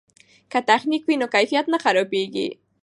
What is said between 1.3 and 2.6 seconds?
کیفیت نه خرابیږي.